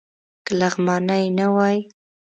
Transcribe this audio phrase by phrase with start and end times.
[0.45, 1.77] که لغمانی نه وای.